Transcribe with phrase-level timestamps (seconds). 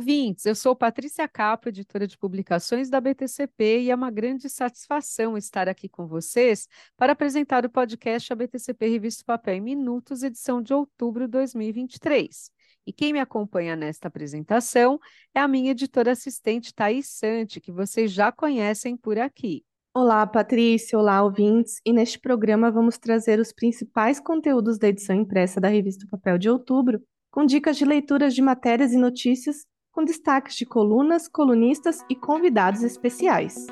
[0.00, 0.46] Ouvintes!
[0.46, 5.68] Eu sou Patrícia Capo, editora de publicações da BTCP, e é uma grande satisfação estar
[5.68, 10.72] aqui com vocês para apresentar o podcast A BTCP Revista Papel em Minutos, edição de
[10.72, 12.50] outubro de 2023.
[12.86, 14.98] E quem me acompanha nesta apresentação
[15.34, 19.62] é a minha editora assistente Thaís Sante, que vocês já conhecem por aqui.
[19.92, 25.60] Olá, Patrícia, olá, ouvintes, e neste programa vamos trazer os principais conteúdos da edição impressa
[25.60, 29.66] da Revista Papel de outubro com dicas de leituras de matérias e notícias,
[30.00, 33.66] com destaques de colunas, colunistas e convidados especiais.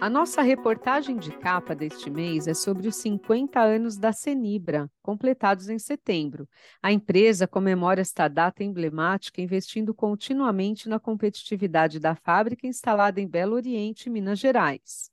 [0.00, 5.68] A nossa reportagem de capa deste mês é sobre os 50 anos da Cenibra, completados
[5.68, 6.48] em setembro.
[6.82, 13.54] A empresa comemora esta data emblemática investindo continuamente na competitividade da fábrica instalada em Belo
[13.54, 15.10] Oriente, Minas Gerais.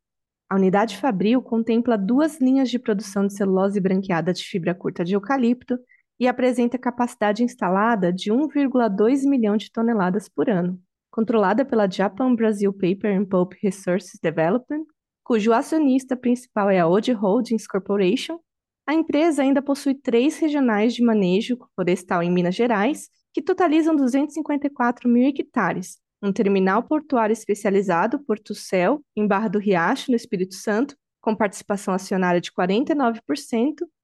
[0.49, 5.15] A unidade Fabril contempla duas linhas de produção de celulose branqueada de fibra curta de
[5.15, 5.77] eucalipto
[6.19, 10.79] e apresenta capacidade instalada de 1,2 milhão de toneladas por ano.
[11.11, 14.85] Controlada pela Japan Brazil Paper and Pulp Resources Development,
[15.23, 18.39] cujo acionista principal é a Ode Holdings Corporation,
[18.87, 25.09] a empresa ainda possui três regionais de manejo florestal em Minas Gerais, que totalizam 254
[25.09, 30.95] mil hectares, um terminal portuário especializado, Porto Céu, em Barra do Riacho, no Espírito Santo,
[31.19, 33.19] com participação acionária de 49%,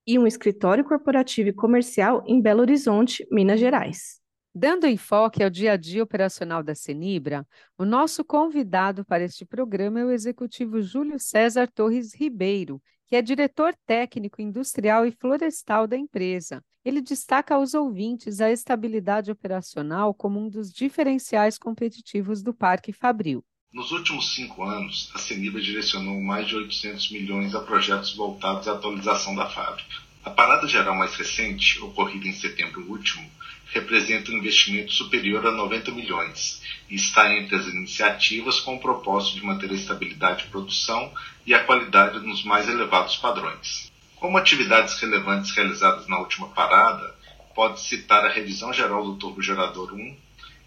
[0.05, 4.19] e um escritório corporativo e comercial em Belo Horizonte, Minas Gerais.
[4.53, 10.01] Dando enfoque ao dia a dia operacional da Cenibra, o nosso convidado para este programa
[10.01, 15.97] é o executivo Júlio César Torres Ribeiro, que é diretor técnico industrial e florestal da
[15.97, 16.61] empresa.
[16.83, 23.45] Ele destaca aos ouvintes a estabilidade operacional como um dos diferenciais competitivos do Parque Fabril.
[23.73, 28.73] Nos últimos cinco anos, a Cenibra direcionou mais de 800 milhões a projetos voltados à
[28.73, 29.95] atualização da fábrica.
[30.25, 33.31] A parada geral mais recente, ocorrida em setembro último,
[33.67, 39.35] representa um investimento superior a 90 milhões e está entre as iniciativas com o propósito
[39.35, 41.09] de manter a estabilidade de produção
[41.45, 43.89] e a qualidade nos mais elevados padrões.
[44.17, 47.15] Como atividades relevantes realizadas na última parada,
[47.55, 50.17] pode citar a revisão geral do turbogerador 1,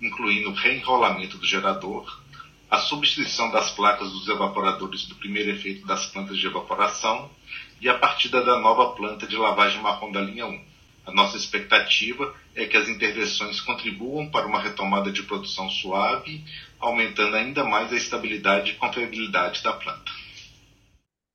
[0.00, 2.23] incluindo o reenrolamento do gerador,
[2.70, 7.30] a substituição das placas dos evaporadores do primeiro efeito das plantas de evaporação
[7.80, 10.64] e a partida da nova planta de lavagem marrom da linha 1.
[11.06, 16.42] A nossa expectativa é que as intervenções contribuam para uma retomada de produção suave,
[16.80, 20.10] aumentando ainda mais a estabilidade e confiabilidade da planta.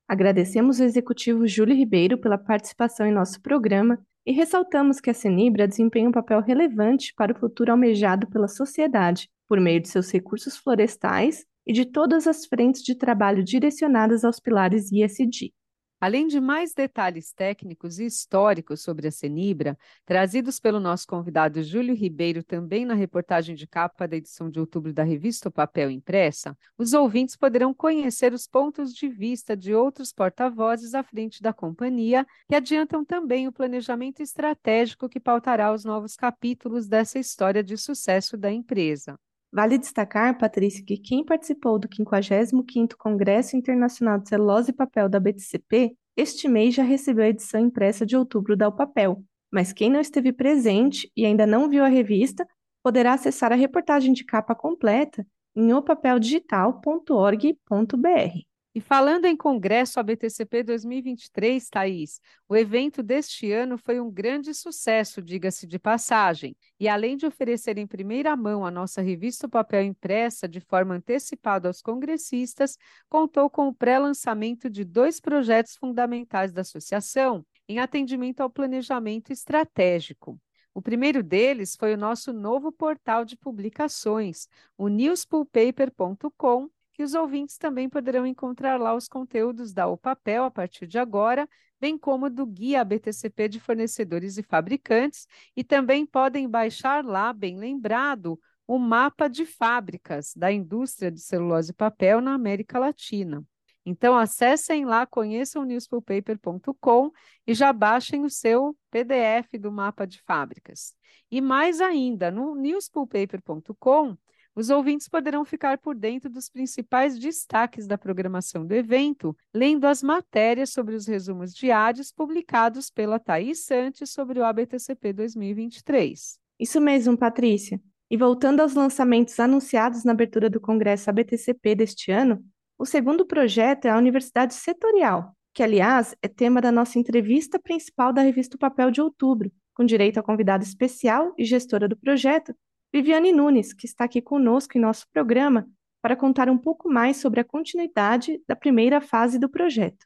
[0.08, 5.68] Agradecemos ao executivo Júlio Ribeiro pela participação em nosso programa e ressaltamos que a Senibra
[5.68, 10.56] desempenha um papel relevante para o futuro almejado pela sociedade, por meio de seus recursos
[10.56, 15.52] florestais e de todas as frentes de trabalho direcionadas aos pilares ISD.
[16.00, 21.96] Além de mais detalhes técnicos e históricos sobre a Cenibra, trazidos pelo nosso convidado Júlio
[21.96, 26.56] Ribeiro também na reportagem de capa da edição de outubro da revista o Papel Impressa,
[26.78, 32.24] os ouvintes poderão conhecer os pontos de vista de outros porta-vozes à frente da companhia,
[32.48, 38.36] que adiantam também o planejamento estratégico que pautará os novos capítulos dessa história de sucesso
[38.36, 39.18] da empresa.
[39.52, 45.18] Vale destacar, Patrícia, que quem participou do 55º Congresso Internacional de Celulose e Papel da
[45.18, 50.00] BTCP, este mês já recebeu a edição impressa de outubro da Papel, mas quem não
[50.00, 52.46] esteve presente e ainda não viu a revista,
[52.82, 58.49] poderá acessar a reportagem de capa completa em opapeldigital.org.br.
[58.72, 65.20] E falando em Congresso ABTCP 2023, Thaís, o evento deste ano foi um grande sucesso,
[65.20, 66.56] diga-se de passagem.
[66.78, 71.66] E além de oferecer em primeira mão a nossa revista Papel Impressa de forma antecipada
[71.66, 72.76] aos congressistas,
[73.08, 80.40] contou com o pré-lançamento de dois projetos fundamentais da associação, em atendimento ao planejamento estratégico.
[80.72, 84.46] O primeiro deles foi o nosso novo portal de publicações,
[84.78, 86.70] o newspoolpaper.com,
[87.00, 90.98] que os ouvintes também poderão encontrar lá os conteúdos da O Papel a partir de
[90.98, 91.48] agora,
[91.80, 95.26] bem como do Guia BTCP de Fornecedores e Fabricantes,
[95.56, 101.70] e também podem baixar lá, bem lembrado, o mapa de fábricas da indústria de celulose
[101.70, 103.42] e papel na América Latina.
[103.86, 107.10] Então, acessem lá, conheçam newspoolpaper.com
[107.46, 110.94] e já baixem o seu PDF do mapa de fábricas.
[111.30, 114.18] E mais ainda, no newspoolpaper.com,
[114.60, 120.02] os ouvintes poderão ficar por dentro dos principais destaques da programação do evento, lendo as
[120.02, 126.38] matérias sobre os resumos diários publicados pela Thaís Santos sobre o ABTCP 2023.
[126.58, 127.80] Isso mesmo, Patrícia.
[128.10, 132.44] E voltando aos lançamentos anunciados na abertura do Congresso ABTCP deste ano,
[132.78, 138.12] o segundo projeto é a Universidade Setorial, que, aliás, é tema da nossa entrevista principal
[138.12, 142.54] da revista o Papel de outubro, com direito a convidado especial e gestora do projeto,
[142.92, 145.64] Viviane Nunes, que está aqui conosco em nosso programa
[146.02, 150.04] para contar um pouco mais sobre a continuidade da primeira fase do projeto.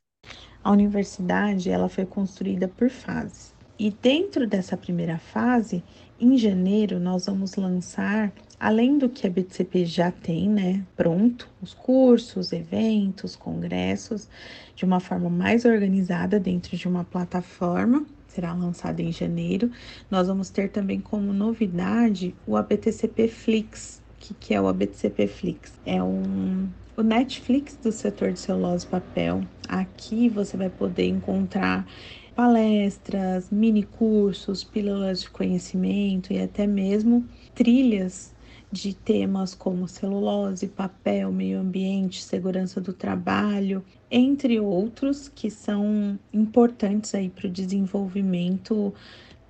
[0.63, 3.55] A universidade ela foi construída por fases.
[3.79, 5.83] E dentro dessa primeira fase,
[6.21, 11.73] em janeiro, nós vamos lançar, além do que a BTCP já tem, né, pronto, os
[11.73, 14.29] cursos, eventos, congressos,
[14.77, 18.05] de uma forma mais organizada dentro de uma plataforma
[18.35, 19.71] será lançado em janeiro.
[20.11, 24.03] Nós vamos ter também como novidade o ABTCP Flix.
[24.17, 25.73] O que, que é o ABTCP Flix?
[25.87, 29.43] É um o Netflix do setor de celulose e papel.
[29.69, 31.87] Aqui você vai poder encontrar
[32.35, 38.34] palestras, mini cursos, pílulas de conhecimento e até mesmo trilhas
[38.75, 47.15] de temas como celulose, papel, meio ambiente, segurança do trabalho, entre outros que são importantes
[47.15, 48.93] aí para o desenvolvimento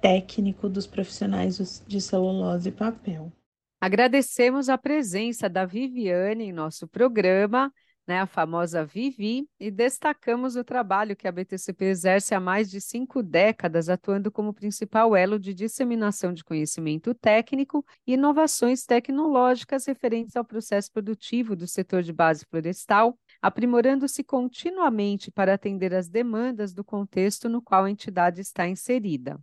[0.00, 3.32] técnico dos profissionais de celulose e papel.
[3.80, 7.72] Agradecemos a presença da Viviane em nosso programa
[8.06, 12.80] né, a famosa Vivi, e destacamos o trabalho que a BTCP exerce há mais de
[12.80, 20.36] cinco décadas, atuando como principal elo de disseminação de conhecimento técnico e inovações tecnológicas referentes
[20.36, 26.84] ao processo produtivo do setor de base florestal, aprimorando-se continuamente para atender às demandas do
[26.84, 29.38] contexto no qual a entidade está inserida.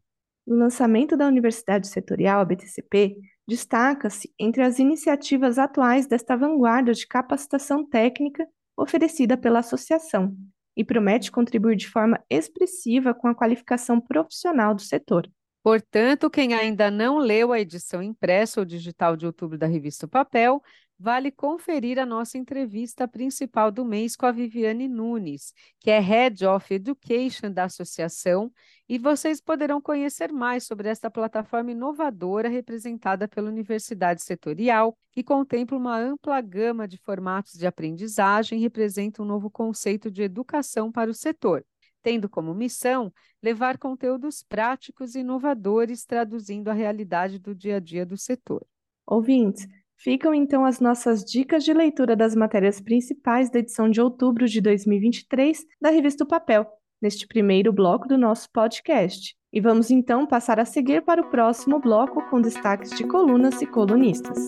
[0.46, 3.16] O lançamento da Universidade Setorial, a BTCP,
[3.48, 8.48] destaca-se entre as iniciativas atuais desta vanguarda de capacitação técnica
[8.78, 10.36] oferecida pela associação
[10.76, 15.30] e promete contribuir de forma expressiva com a qualificação profissional do setor.
[15.64, 20.62] Portanto, quem ainda não leu a edição impressa ou digital de outubro da revista Papel,
[21.02, 26.46] vale conferir a nossa entrevista principal do mês com a Viviane Nunes, que é Head
[26.46, 28.52] of Education da associação,
[28.88, 35.76] e vocês poderão conhecer mais sobre esta plataforma inovadora representada pela Universidade Setorial, que contempla
[35.76, 41.10] uma ampla gama de formatos de aprendizagem e representa um novo conceito de educação para
[41.10, 41.66] o setor
[42.04, 43.14] tendo como missão
[43.44, 48.66] levar conteúdos práticos e inovadores traduzindo a realidade do dia a dia do setor.
[49.06, 49.68] Ouvintes,
[50.04, 54.60] Ficam então as nossas dicas de leitura das matérias principais da edição de outubro de
[54.60, 56.66] 2023 da revista o Papel,
[57.00, 59.36] neste primeiro bloco do nosso podcast.
[59.54, 63.68] E vamos então passar a seguir para o próximo bloco com destaques de colunas e
[63.68, 64.48] colunistas.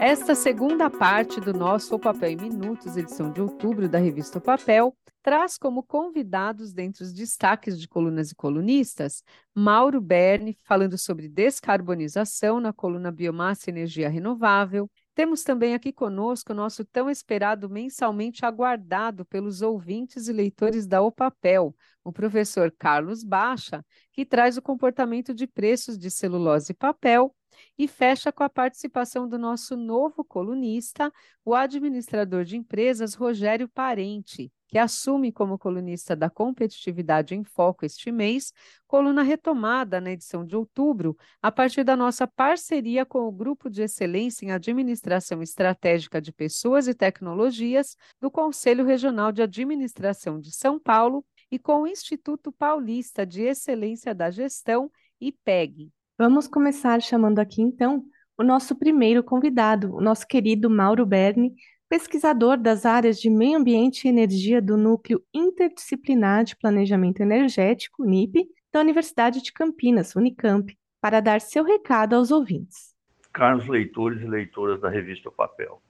[0.00, 4.40] Esta segunda parte do nosso O Papel em Minutos, edição de outubro da revista o
[4.40, 11.28] Papel, traz como convidados, dentre os destaques de colunas e colunistas, Mauro Berni, falando sobre
[11.28, 14.88] descarbonização na coluna Biomassa e Energia Renovável.
[15.16, 21.02] Temos também aqui conosco o nosso tão esperado mensalmente aguardado pelos ouvintes e leitores da
[21.02, 21.74] O Papel,
[22.04, 27.34] o professor Carlos Baixa, que traz o comportamento de preços de celulose e papel
[27.78, 31.12] e fecha com a participação do nosso novo colunista,
[31.44, 38.10] o administrador de empresas Rogério Parente, que assume como colunista da Competitividade em Foco este
[38.10, 38.52] mês,
[38.86, 43.82] coluna retomada na edição de outubro, a partir da nossa parceria com o Grupo de
[43.82, 50.78] Excelência em Administração Estratégica de Pessoas e Tecnologias do Conselho Regional de Administração de São
[50.78, 55.90] Paulo e com o Instituto Paulista de Excelência da Gestão, IPEG.
[56.20, 58.02] Vamos começar chamando aqui então
[58.36, 61.54] o nosso primeiro convidado, o nosso querido Mauro Berni,
[61.88, 68.48] pesquisador das áreas de Meio Ambiente e Energia do Núcleo Interdisciplinar de Planejamento Energético, NIP,
[68.72, 72.96] da Universidade de Campinas, Unicamp, para dar seu recado aos ouvintes.
[73.32, 75.80] Caros leitores e leitoras da revista Papel,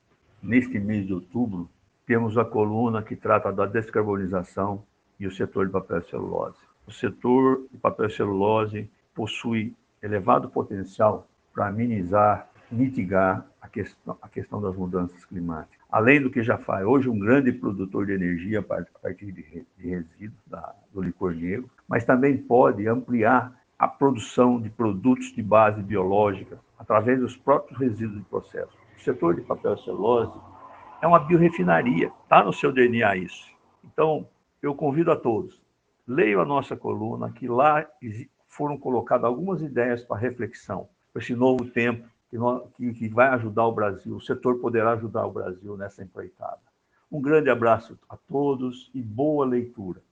[0.43, 1.71] neste mês de outubro,
[2.07, 4.85] temos a coluna que trata da descarbonização
[5.19, 6.59] e o setor de papel e celulose.
[6.87, 14.29] O setor de papel e celulose possui elevado potencial para amenizar, mitigar a questão, a
[14.29, 15.79] questão das mudanças climáticas.
[15.91, 20.43] Além do que já faz, hoje um grande produtor de energia a partir de, resíduos
[20.47, 26.59] da, do licor negro, mas também pode ampliar a produção de produtos de base biológica
[26.79, 28.77] através dos próprios resíduos de processo.
[28.97, 30.39] O setor de papel celulose
[31.01, 33.49] é uma biorefinaria, está no seu DNA isso.
[33.85, 34.27] Então,
[34.61, 35.61] eu convido a todos,
[36.07, 37.87] leiam a nossa coluna, que lá
[38.49, 44.17] foram colocadas algumas ideias para reflexão, para esse novo tempo que, vai ajudar o Brasil,
[44.17, 46.61] o setor poderá ajudar o Brasil nessa empreitada.
[47.11, 50.03] Um grande abraço a todos e boa leitura.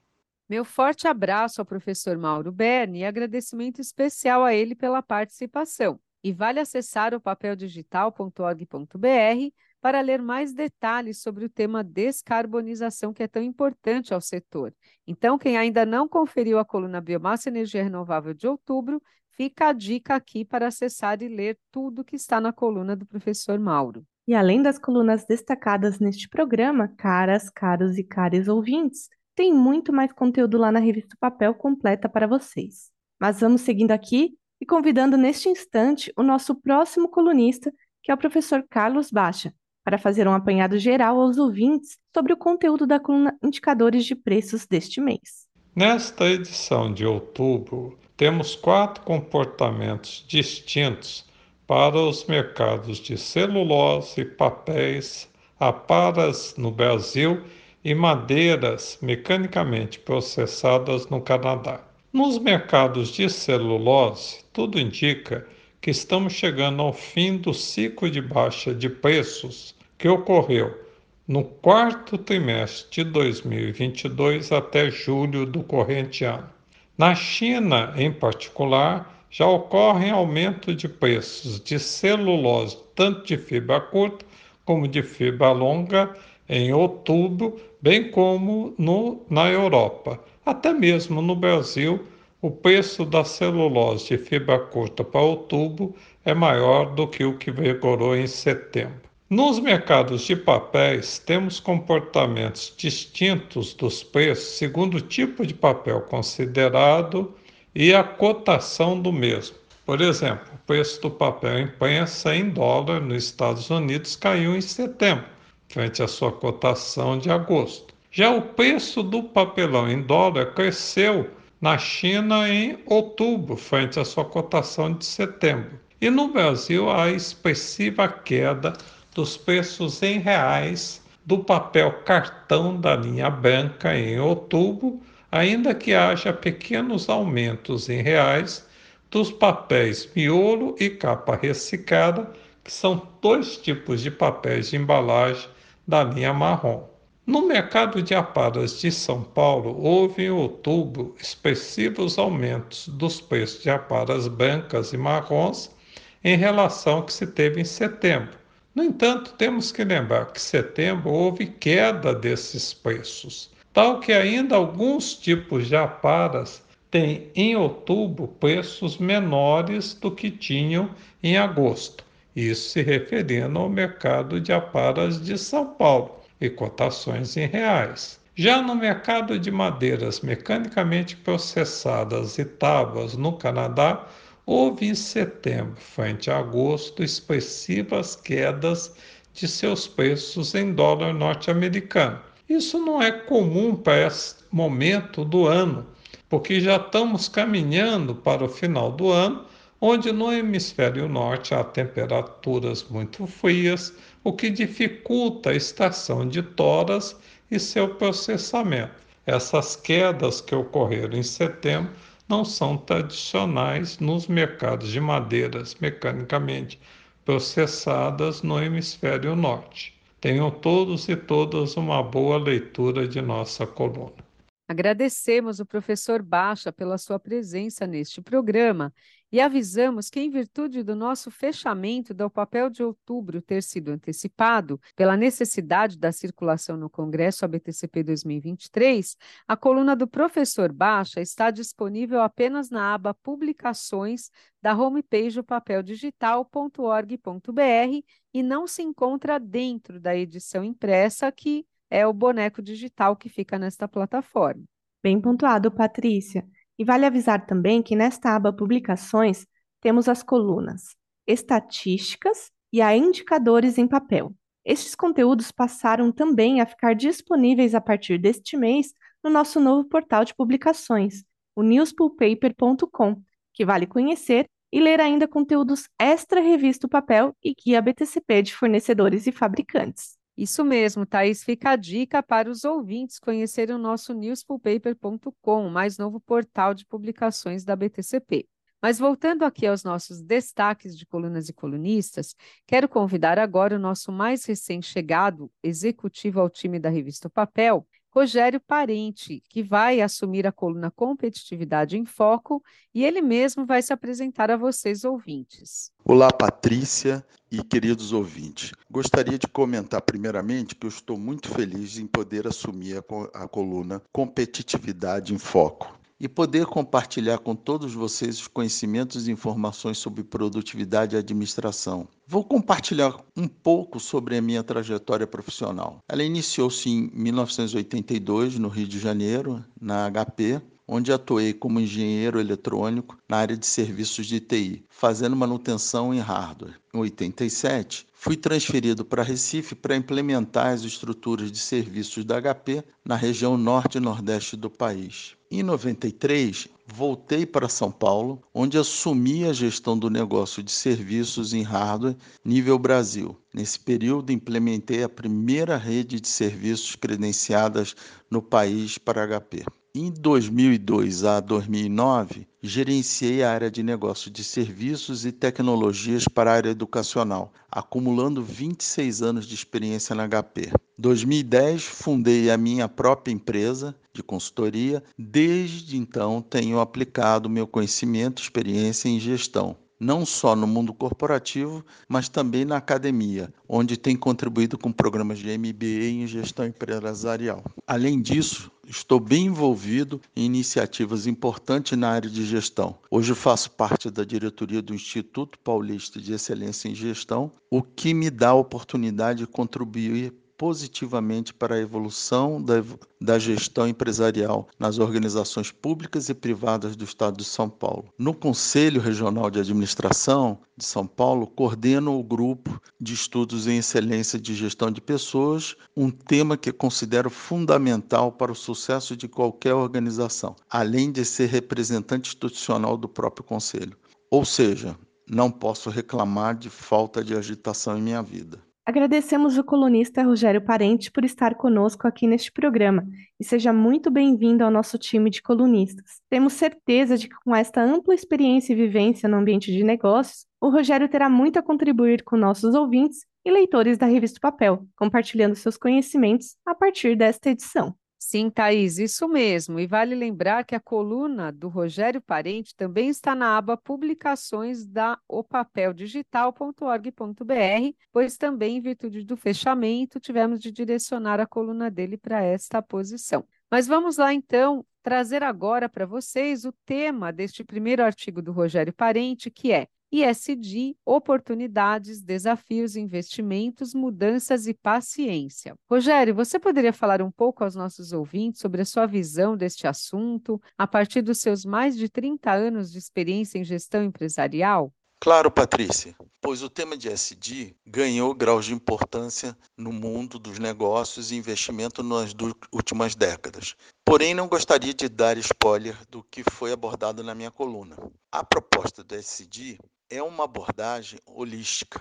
[0.49, 5.99] Meu forte abraço ao professor Mauro Berni e agradecimento especial a ele pela participação.
[6.23, 9.52] E vale acessar o papeldigital.org.br
[9.87, 14.75] para ler mais detalhes sobre o tema descarbonização, que é tão importante ao setor.
[15.07, 19.00] Então, quem ainda não conferiu a coluna Biomassa e Energia Renovável de outubro,
[19.37, 23.59] Fica a dica aqui para acessar e ler tudo que está na coluna do professor
[23.59, 24.02] Mauro.
[24.26, 30.11] E além das colunas destacadas neste programa, caras, caros e caras ouvintes, tem muito mais
[30.11, 32.90] conteúdo lá na revista Papel completa para vocês.
[33.21, 37.71] Mas vamos seguindo aqui e convidando neste instante o nosso próximo colunista,
[38.02, 39.52] que é o professor Carlos Baixa,
[39.87, 44.66] para fazer um apanhado geral aos ouvintes sobre o conteúdo da coluna Indicadores de Preços
[44.66, 45.47] deste mês.
[45.76, 51.25] Nesta edição de outubro, temos quatro comportamentos distintos
[51.69, 57.45] para os mercados de celulose, papéis, aparas no Brasil
[57.85, 61.81] e madeiras mecanicamente processadas no Canadá.
[62.12, 65.47] Nos mercados de celulose, tudo indica
[65.81, 70.87] que estamos chegando ao fim do ciclo de baixa de preços que ocorreu
[71.26, 76.49] no quarto trimestre de 2022 até julho do corrente ano.
[76.97, 84.25] Na China, em particular, já ocorre aumento de preços de celulose, tanto de fibra curta
[84.65, 86.15] como de fibra longa,
[86.49, 90.21] em outubro, bem como no, na Europa.
[90.45, 92.07] Até mesmo no Brasil,
[92.41, 97.50] o preço da celulose de fibra curta para outubro é maior do que o que
[97.50, 99.07] vigorou em setembro.
[99.28, 107.35] Nos mercados de papéis, temos comportamentos distintos dos preços segundo o tipo de papel considerado
[107.75, 109.56] e a cotação do mesmo.
[109.85, 115.25] Por exemplo, o preço do papel imprensa em dólar nos Estados Unidos caiu em setembro,
[115.68, 117.92] frente à sua cotação de agosto.
[118.12, 121.28] Já o preço do papelão em dólar cresceu
[121.61, 125.80] na China em outubro, frente à sua cotação de setembro.
[126.00, 128.75] E no Brasil, a expressiva queda
[129.16, 135.00] dos preços em reais do papel cartão da linha branca em outubro,
[135.32, 138.68] ainda que haja pequenos aumentos em reais
[139.11, 142.30] dos papéis miolo e capa ressicada,
[142.62, 145.49] que são dois tipos de papéis de embalagem
[145.88, 146.85] da linha marrom.
[147.26, 153.70] No mercado de aparas de São Paulo, houve em outubro expressivos aumentos dos preços de
[153.70, 155.75] aparas brancas e marrons
[156.23, 158.46] em relação ao que se teve em setembro
[158.76, 164.54] no entanto, temos que lembrar que em setembro houve queda desses preços, tal que ainda
[164.54, 170.90] alguns tipos de aparas têm em outubro preços menores do que tinham
[171.23, 172.04] em agosto.
[172.37, 178.21] Isso se referindo ao mercado de aparas de São Paulo e cotações em reais.
[178.35, 184.06] Já no mercado de madeiras mecanicamente processadas e tábuas no Canadá,
[184.47, 188.95] houve em setembro, frente a agosto, expressivas quedas
[189.35, 192.21] de seus preços em dólar norte-americano.
[192.49, 195.85] Isso não é comum para esse momento do ano,
[196.29, 199.45] porque já estamos caminhando para o final do ano,
[199.81, 207.17] onde no hemisfério norte há temperaturas muito frias, o que dificulta a estação de toras
[207.50, 208.95] e seu processamento.
[209.26, 211.93] Essas quedas que ocorreram em setembro
[212.28, 216.80] não são tradicionais nos mercados de madeiras mecanicamente
[217.25, 219.95] processadas no hemisfério norte.
[220.21, 224.25] Tenham todos e todas uma boa leitura de nossa coluna.
[224.68, 228.92] Agradecemos o professor Baixa pela sua presença neste programa
[229.30, 234.80] e avisamos que, em virtude do nosso fechamento do papel de outubro ter sido antecipado
[234.96, 242.20] pela necessidade da circulação no Congresso ABTCP 2023, a coluna do professor Baixa está disponível
[242.20, 248.02] apenas na aba Publicações da homepage papeldigital.org.br
[248.35, 253.59] e não se encontra dentro da edição impressa que é o boneco digital que fica
[253.59, 254.64] nesta plataforma.
[255.02, 256.47] Bem pontuado, Patrícia.
[256.78, 259.47] E vale avisar também que nesta aba Publicações
[259.81, 264.35] temos as colunas Estatísticas e a Indicadores em Papel.
[264.64, 270.25] Estes conteúdos passaram também a ficar disponíveis a partir deste mês no nosso novo portal
[270.25, 271.25] de publicações,
[271.55, 273.23] o newspoolpaper.com,
[273.55, 279.26] que vale conhecer e ler ainda conteúdos extra revista papel e guia BTCP de fornecedores
[279.26, 280.19] e fabricantes.
[280.37, 281.43] Isso mesmo, Thaís.
[281.43, 286.85] Fica a dica para os ouvintes conhecerem o nosso newspoolpaper.com, o mais novo portal de
[286.85, 288.47] publicações da BTCP.
[288.83, 294.12] Mas voltando aqui aos nossos destaques de colunas e colunistas, quero convidar agora o nosso
[294.12, 300.90] mais recém-chegado executivo ao time da revista Papel, Rogério Parente, que vai assumir a coluna
[300.90, 302.62] Competitividade em Foco
[302.94, 305.90] e ele mesmo vai se apresentar a vocês, ouvintes.
[306.02, 308.73] Olá, Patrícia e queridos ouvintes.
[308.90, 314.02] Gostaria de comentar primeiramente que eu estou muito feliz em poder assumir a, a coluna
[314.11, 315.96] Competitividade em Foco.
[316.18, 322.08] E poder compartilhar com todos vocês os conhecimentos e informações sobre produtividade e administração.
[322.26, 325.99] Vou compartilhar um pouco sobre a minha trajetória profissional.
[326.08, 333.18] Ela iniciou-se em 1982, no Rio de Janeiro, na HP, onde atuei como engenheiro eletrônico
[333.28, 336.78] na área de serviços de TI, fazendo manutenção em hardware.
[336.94, 343.16] Em 87, fui transferido para Recife para implementar as estruturas de serviços da HP na
[343.16, 345.36] região norte e nordeste do país.
[345.49, 351.62] Em 93, voltei para São Paulo, onde assumi a gestão do negócio de serviços em
[351.62, 353.37] hardware nível Brasil.
[353.55, 357.95] Nesse período, implementei a primeira rede de serviços credenciadas
[358.29, 359.65] no país para HP.
[359.99, 366.55] Em 2002 a 2009, gerenciei a área de negócio de serviços e tecnologias para a
[366.55, 370.71] área educacional, acumulando 26 anos de experiência na HP.
[370.99, 375.03] 2010, fundei a minha própria empresa de consultoria.
[375.19, 381.85] Desde então, tenho aplicado meu conhecimento e experiência em gestão não só no mundo corporativo,
[382.09, 387.65] mas também na academia, onde tem contribuído com programas de MBA em gestão empresarial.
[387.87, 392.99] Além disso, estou bem envolvido em iniciativas importantes na área de gestão.
[393.11, 398.31] Hoje faço parte da diretoria do Instituto Paulista de Excelência em Gestão, o que me
[398.31, 402.82] dá a oportunidade de contribuir positivamente para a evolução da,
[403.20, 408.12] da gestão empresarial nas organizações públicas e privadas do Estado de São Paulo.
[408.18, 414.38] No Conselho Regional de Administração de São Paulo, coordeno o grupo de estudos em excelência
[414.38, 420.56] de gestão de pessoas, um tema que considero fundamental para o sucesso de qualquer organização,
[420.70, 423.96] além de ser representante institucional do próprio Conselho.
[424.30, 424.96] Ou seja,
[425.28, 428.65] não posso reclamar de falta de agitação em minha vida.
[428.88, 433.04] Agradecemos o colunista Rogério Parente por estar conosco aqui neste programa
[433.39, 436.21] e seja muito bem-vindo ao nosso time de colunistas.
[436.30, 440.71] Temos certeza de que com esta ampla experiência e vivência no ambiente de negócios, o
[440.71, 445.76] Rogério terá muito a contribuir com nossos ouvintes e leitores da Revista Papel, compartilhando seus
[445.76, 447.93] conhecimentos a partir desta edição.
[448.28, 449.78] Sim, Thaís, isso mesmo.
[449.78, 455.17] E vale lembrar que a coluna do Rogério Parente também está na aba Publicações da
[455.28, 462.82] opapeldigital.org.br, pois também, em virtude do fechamento, tivemos de direcionar a coluna dele para esta
[462.82, 463.47] posição.
[463.71, 468.93] Mas vamos lá, então, trazer agora para vocês o tema deste primeiro artigo do Rogério
[468.93, 475.75] Parente, que é ISD, oportunidades, desafios, investimentos, mudanças e paciência.
[475.90, 480.60] Rogério, você poderia falar um pouco aos nossos ouvintes sobre a sua visão deste assunto,
[480.78, 484.92] a partir dos seus mais de 30 anos de experiência em gestão empresarial?
[485.19, 491.32] Claro, Patrícia, pois o tema de SD ganhou graus de importância no mundo dos negócios
[491.32, 492.34] e investimento nas
[492.73, 493.75] últimas décadas.
[494.04, 497.97] Porém, não gostaria de dar spoiler do que foi abordado na minha coluna.
[498.30, 502.00] A proposta do SD é uma abordagem holística,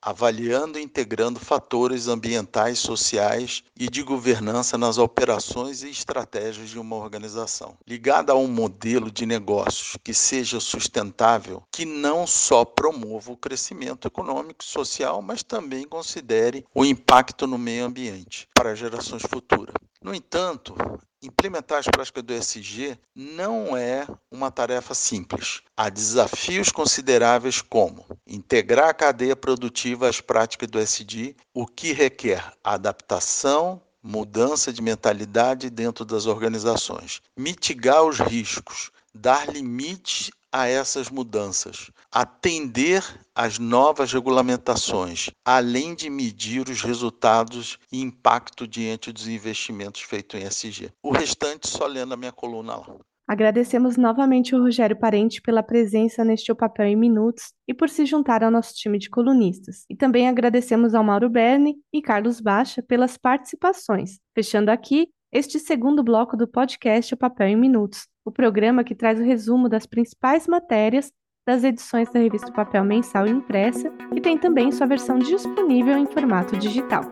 [0.00, 6.96] avaliando e integrando fatores ambientais, sociais e de governança nas operações e estratégias de uma
[6.96, 13.36] organização, ligada a um modelo de negócios que seja sustentável, que não só promova o
[13.36, 19.74] crescimento econômico e social, mas também considere o impacto no meio ambiente para gerações futuras.
[20.02, 20.74] No entanto,
[21.22, 25.60] implementar as práticas do ESG não é uma tarefa simples.
[25.76, 32.54] Há desafios consideráveis como integrar a cadeia produtiva às práticas do ESG, o que requer
[32.64, 41.90] adaptação, mudança de mentalidade dentro das organizações, mitigar os riscos, dar limites a essas mudanças,
[42.10, 50.40] atender às novas regulamentações, além de medir os resultados e impacto diante dos investimentos feitos
[50.40, 50.90] em SG.
[51.02, 52.96] O restante só lendo a minha coluna lá.
[53.30, 58.04] Agradecemos novamente ao Rogério Parente pela presença neste O Papel em Minutos e por se
[58.04, 59.84] juntar ao nosso time de colunistas.
[59.88, 64.18] E também agradecemos ao Mauro Berni e Carlos Baixa pelas participações.
[64.34, 69.18] Fechando aqui este segundo bloco do podcast O Papel em Minutos, o programa que traz
[69.18, 71.12] o resumo das principais matérias
[71.46, 76.06] das edições da revista Papel Mensal e Impressa, que tem também sua versão disponível em
[76.06, 77.02] formato digital.